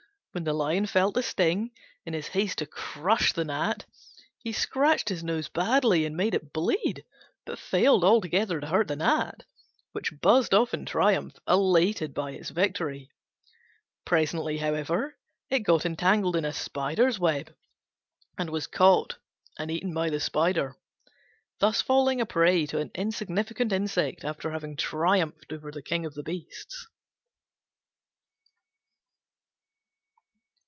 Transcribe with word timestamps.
When 0.33 0.45
the 0.45 0.53
Lion 0.53 0.85
felt 0.85 1.15
the 1.15 1.23
sting, 1.23 1.71
in 2.05 2.13
his 2.13 2.29
haste 2.29 2.59
to 2.59 2.65
crush 2.65 3.33
him 3.33 3.49
he 4.39 4.53
scratched 4.53 5.09
his 5.09 5.25
nose 5.25 5.49
badly, 5.49 6.05
and 6.05 6.15
made 6.15 6.33
it 6.33 6.53
bleed, 6.53 7.03
but 7.45 7.59
failed 7.59 8.05
altogether 8.05 8.61
to 8.61 8.67
hurt 8.67 8.87
the 8.87 8.95
Gnat, 8.95 9.43
which 9.91 10.21
buzzed 10.21 10.53
off 10.53 10.73
in 10.73 10.85
triumph, 10.85 11.35
elated 11.49 12.13
by 12.13 12.31
its 12.31 12.49
victory. 12.49 13.11
Presently, 14.05 14.59
however, 14.59 15.17
it 15.49 15.63
got 15.63 15.85
entangled 15.85 16.37
in 16.37 16.45
a 16.45 16.53
spider's 16.53 17.19
web, 17.19 17.53
and 18.37 18.51
was 18.51 18.67
caught 18.67 19.17
and 19.59 19.69
eaten 19.69 19.93
by 19.93 20.09
the 20.09 20.21
spider, 20.21 20.77
thus 21.59 21.81
falling 21.81 22.21
a 22.21 22.25
prey 22.25 22.65
to 22.67 22.79
an 22.79 22.89
insignificant 22.95 23.73
insect 23.73 24.23
after 24.23 24.51
having 24.51 24.77
triumphed 24.77 25.51
over 25.51 25.71
the 25.73 25.83
King 25.83 26.05
of 26.05 26.13
the 26.13 26.23
Beasts. 26.23 26.87